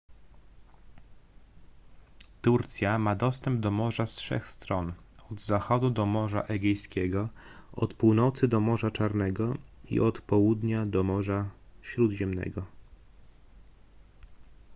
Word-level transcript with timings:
turcja 2.41 2.99
ma 2.99 3.15
dostęp 3.15 3.59
do 3.59 3.71
morza 3.71 4.07
z 4.07 4.15
trzech 4.15 4.47
stron 4.47 4.93
od 5.31 5.41
zachodu 5.41 5.89
do 5.89 6.05
morza 6.05 6.41
egejskiego 6.41 7.29
od 7.73 7.93
północy 7.93 8.47
do 8.47 8.59
morza 8.59 8.91
czarnego 8.91 9.57
i 9.89 9.99
od 9.99 10.21
południa 10.21 10.85
do 10.85 11.03
morza 11.03 11.51
śródziemnego 11.81 12.65